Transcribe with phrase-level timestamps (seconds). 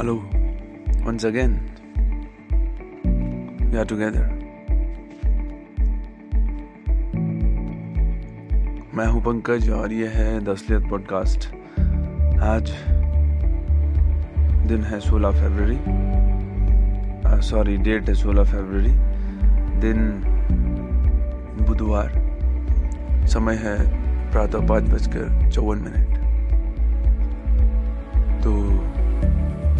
[0.00, 0.16] Hello,
[1.00, 1.50] once again,
[3.62, 4.22] we are together.
[8.94, 11.48] मैं हूँ पंकज और ये है दसलियत पॉडकास्ट।
[12.40, 12.70] आज
[14.68, 15.78] दिन है 16 फरवरी।
[17.42, 18.92] सॉरी डेट है 16 फरवरी।
[19.80, 20.22] दिन
[21.68, 22.12] बुधवार।
[23.26, 23.90] समय है
[24.32, 26.19] प्रातः पाँच बजकर चौवन मिनट।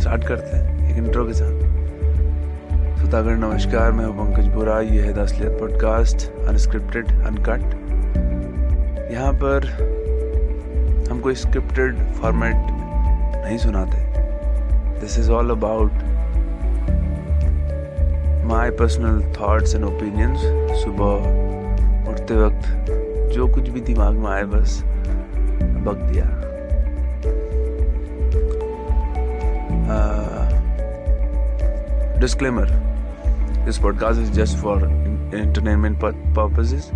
[0.01, 5.13] स्टार्ट करते हैं, एक इंट्रो के साथ। सुतागर नमस्कार, मैं हूँ पंकज बोरा, ये है
[5.13, 7.61] दसलियत पॉडकास्ट अनस्क्रिप्टेड अनकट
[9.13, 9.67] यहाँ पर
[11.11, 12.55] हम कोई स्क्रिप्टेड फॉर्मेट
[13.45, 13.98] नहीं सुनाते।
[15.01, 15.92] This is all about
[18.47, 20.41] my personal thoughts and opinions
[20.85, 24.83] सुबह उठते वक्त जो कुछ भी दिमाग में आए, बस
[25.85, 26.39] बक दिया।
[32.21, 32.71] Disclaimer
[33.65, 34.83] this podcast is just for
[35.35, 36.01] entertainment
[36.37, 36.91] purposes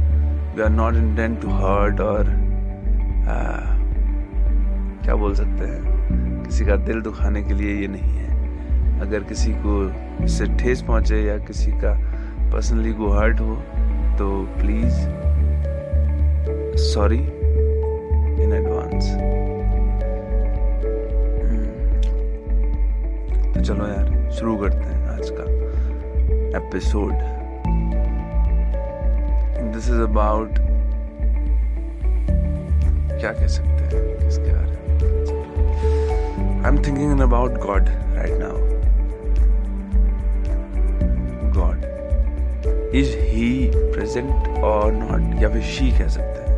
[0.57, 2.25] we are not intent to hurt और
[5.05, 6.43] क्या बोल सकते हैं?
[6.45, 9.77] किसी का दिल दुखाने के लिए ये नहीं है। अगर किसी को
[10.25, 11.95] इससे ठेस पहुँचे या किसी का
[12.53, 13.57] पर्सनली को हर्ट हो
[14.19, 14.99] तो प्लीज़
[16.85, 17.23] सॉरी
[18.43, 19.11] इन एडवांस
[23.55, 25.04] तो चलो यार, शुरू करते हैं।
[26.57, 27.13] एपिसोड
[29.73, 30.59] दिस इज़ अबाउट
[33.21, 34.77] क्या कह सकते हैं इसके बारे में?
[36.65, 38.57] I am thinking about God right now
[41.59, 41.79] God
[42.95, 46.53] is he present और नॉट या फिर शी कह सकते हैं?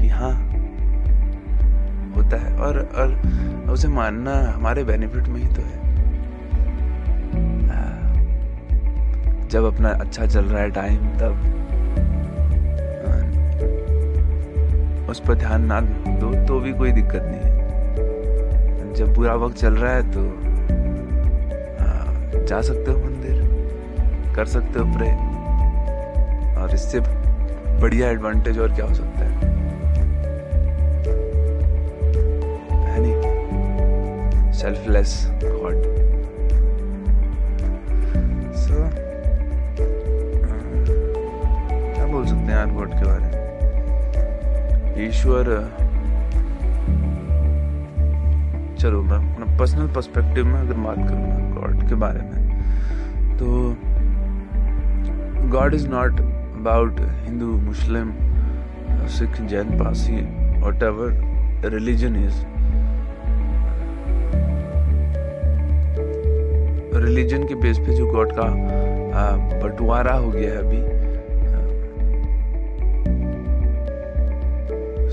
[0.00, 0.50] कि हाँ
[2.16, 3.22] होता है। और और
[3.70, 5.84] उसे मानना हमारे बेनिफिट में ही तो है।
[9.48, 11.63] जब अपना अच्छा चल रहा है टाइम तब
[15.14, 15.80] उस पर ध्यान ना
[16.20, 20.22] दो तो भी कोई दिक्कत नहीं है। जब बुरा वक्त चल रहा है तो
[21.80, 21.86] आ,
[22.44, 25.10] जा सकते हो मंदिर कर सकते हो प्रे।
[26.62, 27.00] और इससे
[27.80, 29.52] बढ़िया एडवांटेज और क्या हो सकता है?
[34.54, 35.10] सेल्फलेस
[35.44, 35.82] गॉड
[38.56, 38.76] सो
[41.94, 43.33] क्या बोल सकते हैं यार गॉड के बारे में?
[44.98, 45.44] ईश्वर।
[48.78, 53.46] चलो, मैं अपना पर्सनल पर्सपेक्टिव में अगर बात करूँ गॉड के बारे में तो
[55.50, 58.12] God is not about Hindu Muslim
[59.08, 60.16] Sikh Jain Parsi
[60.82, 62.42] whatever religion is
[67.04, 68.48] religion के बेस पे जो गॉड का
[69.62, 71.03] बंटवारा हो गया है अभी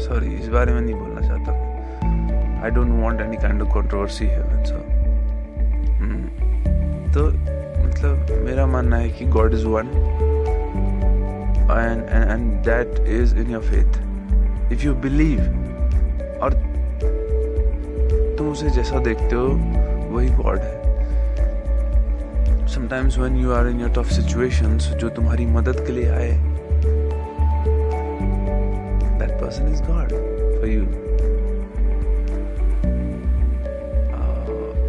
[0.01, 1.49] सॉरी इस बारे में नहीं बोलना चाहता
[2.63, 4.75] I don't want any kind of controversy है सो
[7.13, 7.27] तो
[7.83, 9.87] मतलब मेरा मानना है कि God is one
[11.71, 15.39] and and that is in your faith if you believe
[16.43, 16.53] और
[18.37, 19.47] तुम उसे जैसा देखते हो,
[20.13, 20.79] वही गॉड है।
[22.67, 26.31] Sometimes when you are in your tough situations जो तुम्हारी मदद के लिए आए
[29.51, 30.11] person is God
[30.57, 30.83] for you.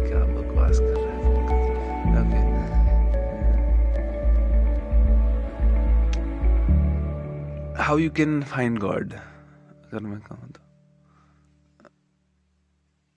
[0.05, 1.23] क्या बकवास कर रहा है.
[7.77, 9.13] How you can find God?
[9.13, 10.61] अगर मैं कहूँ तो।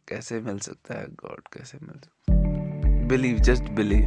[0.09, 2.35] कैसे मिल सकता है गॉड कैसे मिल सकता
[3.09, 4.07] बिलीव जस्ट बिलीव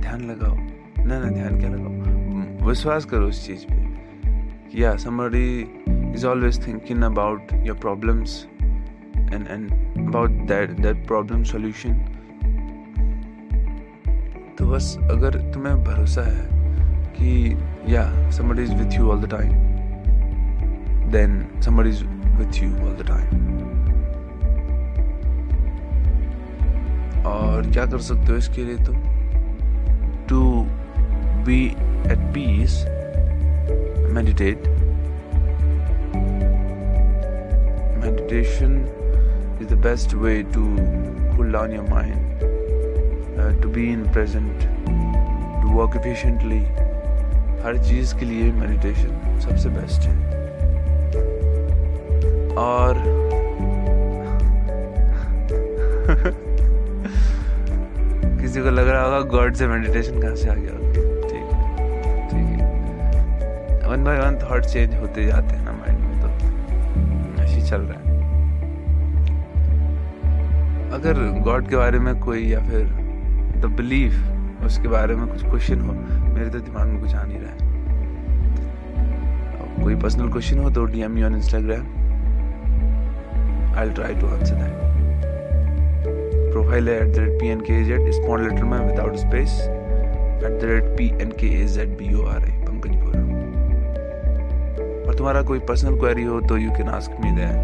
[0.00, 0.56] ध्यान लगाओ।
[1.04, 2.68] ना ना, ध्यान क्या लगाओ?
[2.68, 5.81] विश्वास करो उस चीज़ पे या somebody
[6.14, 8.46] is always thinking about your problems
[9.30, 9.72] and and
[10.08, 11.94] about that that problem solution
[14.58, 16.46] तो बस अगर तुम्हें भरोसा है
[17.16, 17.32] कि
[17.94, 18.02] या
[18.38, 19.54] somebody is with you all the time
[21.14, 22.02] then somebody is
[22.40, 23.40] with you all the time
[27.26, 28.96] और क्या कर सकते हो इसके लिए तुम
[30.28, 30.42] to
[31.46, 31.64] be
[32.12, 32.84] at peace
[34.14, 34.71] meditate
[38.32, 38.88] meditation
[39.60, 40.76] is the best way to
[41.36, 42.42] cool down your mind
[43.38, 44.60] uh, to be in present
[45.62, 46.62] to work efficiently.
[47.64, 50.16] हर चीज़ के लिए मेडिटेशन सबसे बेस्ट है।
[52.58, 52.94] और
[58.40, 60.72] किसी को लग रहा होगा गॉड से मेडिटेशन कहाँ से आ गया?
[61.28, 61.44] ठीक
[62.30, 62.66] ठीक है।
[63.90, 66.28] One by one thought change होते जाते हैं ना माइंड में तो।
[67.42, 68.11] ऐसे चल रहा है।
[70.92, 72.84] अगर गॉड के बारे में कोई या फिर
[73.60, 77.38] द बिलीफ उसके बारे में कुछ क्वेश्चन हो, मेरे तो दिमाग में कुछ आ नहीं
[77.38, 77.58] रहा है।
[79.82, 81.86] कोई पर्सनल क्वेश्चन हो तो DM me on Instagram
[83.78, 84.74] I try to answer that
[86.52, 90.52] profile है at the rate P N K Z small letter में without space at
[90.52, 93.20] the rate P N K A Z B O R I Pankaj Bora
[95.08, 97.56] और तुम्हारा कोई personal query हो तो you can ask me that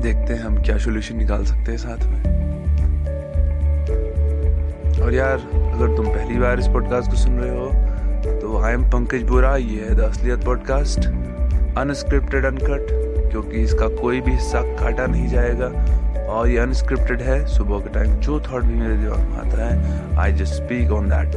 [0.00, 2.18] देखते हैं हम क्या सोल्यूशन निकाल सकते हैं साथ में।
[5.02, 8.82] और यार, अगर तुम पहली बार इस पॉडकास्ट को सुन रहे हो तो आई एम
[8.90, 11.06] पंकज बोरा, ये है द असलियत पॉडकास्ट
[11.78, 12.86] अनस्क्रिप्टेड अनकट
[13.30, 15.66] क्योंकि इसका कोई भी हिस्सा काटा नहीं जाएगा।
[16.30, 20.18] और ये अनस्क्रिप्टेड है, सुबह के टाइम जो थॉट भी मेरे दिमाग में आता है
[20.18, 21.36] I just speak on that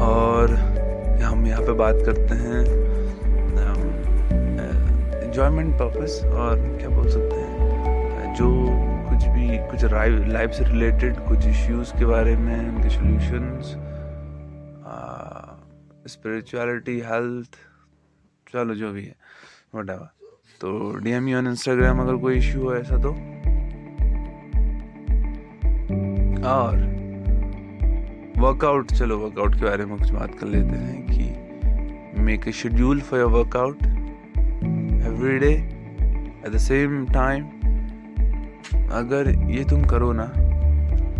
[0.00, 0.54] और
[1.22, 2.87] हम यहाँ पे बात करते हैं
[5.38, 8.34] इंजॉयमेंट पर्पस और क्या बोल सकते हैं?
[8.34, 8.46] जो
[9.08, 9.84] कुछ भी, कुछ
[10.32, 13.70] लाइफ से रिलेटेड कुछ इश्यूज़ के बारे में, उनके सॉल्यूशंस
[16.12, 17.56] स्पिरिचुअलिटी हेल्थ
[18.46, 19.14] चलो जो भी है
[19.74, 19.90] वट
[20.60, 20.70] तो
[21.04, 23.10] डी एम ऑन इंस्टाग्राम अगर कोई इश्यू हो ऐसा तो।
[26.48, 26.76] और
[28.38, 33.00] वर्कआउट चलो वर्कआउट के बारे में कुछ बात कर लेते हैं कि make a schedule
[33.00, 33.86] for your workout
[35.18, 37.44] every day at the same time
[38.92, 40.24] अगर ये तुम करो ना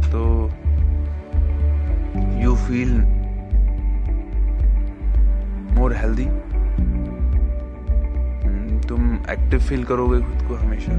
[0.05, 0.21] तो
[2.43, 2.93] यू फील
[5.77, 6.27] मोर हेल्दी
[8.89, 10.93] तुम एक्टिव फील करोगे खुद को हमेशा,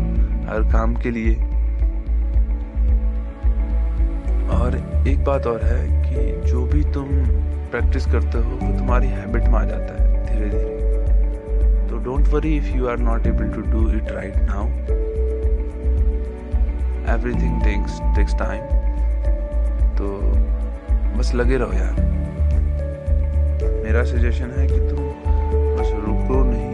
[0.50, 1.36] हर काम के लिए।
[4.58, 7.08] और एक बात और है कि जो भी तुम
[7.72, 10.79] प्रैक्टिस करते हो, वो तुम्हारी हैबिट में आ जाता है धीरे धीरे
[12.04, 14.68] don't worry if you are not able to do it right now
[17.16, 18.62] everything takes takes time
[19.98, 20.08] तो
[21.18, 22.02] बस लगे रहो यार।
[23.84, 25.08] मेरा सजेशन है कि तुम
[25.78, 26.68] बस रुको नहीं।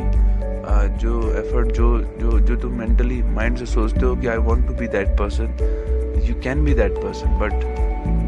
[1.00, 1.88] जो एफर्ट जो
[2.20, 6.22] जो जो तुम मेंटली माइंड से सोचते हो कि I want to be that person
[6.24, 7.54] you can be that person but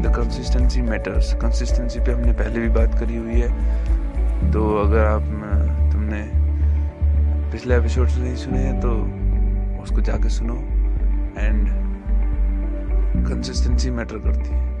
[0.04, 5.22] the consistency matters consistency पे हमने पहले भी बात करी हुई है। तो अगर आप,
[5.92, 6.20] तुमने
[7.52, 8.90] पिछले एपिसोड नहीं सुने हैं तो
[9.82, 10.54] उसको जाके सुनो।
[11.38, 11.68] एंड
[13.28, 14.76] कंसिस्टेंसी मैटर करती है।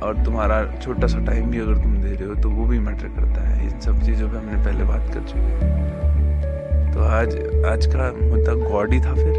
[0.00, 3.08] और तुम्हारा छोटा सा टाइम भी अगर तुम दे रहे हो तो वो भी मैटर
[3.08, 7.36] करता है। इन सब चीज़ों पे हमने पहले बात कर चुके हैं। तो आज
[7.66, 9.32] आज का मुद्दा गॉड ही था फिर।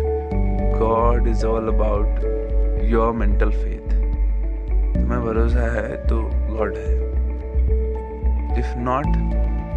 [0.80, 3.92] God is all about your mental faith
[4.96, 6.98] तुम्हें भरोसा है तो गॉड है।
[8.60, 9.08] इफ़ नॉट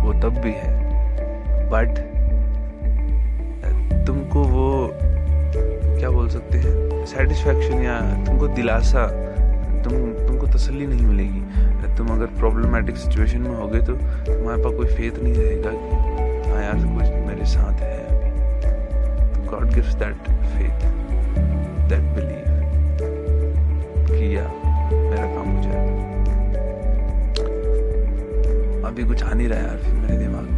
[0.04, 0.75] वो तब भी है।
[1.70, 1.90] बट
[4.06, 4.90] तुमको वो,
[5.98, 9.06] क्या बोल सकते हैं सेटिस्फैक्शन या तुमको दिलासा,
[9.84, 9.92] तुम,
[10.26, 11.42] तुमको तसल्ली नहीं मिलेगी।
[11.96, 16.62] तुम अगर प्रॉब्लमेटिक सिचुएशन में होगे तो तुम्हारे पास कोई फेथ नहीं रहेगा कि हाँ
[16.62, 18.30] यार कुछ मेरे साथ है अभी।
[19.46, 20.78] God gives that faith
[21.88, 22.44] that believe
[25.10, 25.60] मेरा काम हो
[28.88, 30.55] अभी कुछ आ नहीं रहा यार, फिर मेरे दिमाग में। तो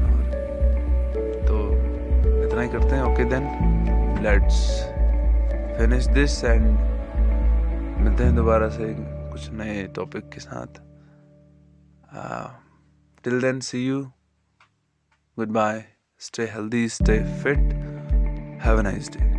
[2.59, 4.57] इतना ही करते हैं। Okay then let's
[5.79, 6.65] finish this and
[8.01, 10.81] मिलते हैं दोबारा से कुछ नए टॉपिक के साथ।
[13.25, 14.03] Till then see you
[15.53, 15.85] goodbye
[16.21, 17.59] stay healthy stay fit
[18.65, 19.38] have a nice day